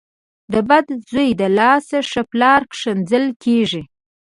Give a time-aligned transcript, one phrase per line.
[0.51, 3.83] د بد زوی له لاسه ښه پلار کنځل کېږي.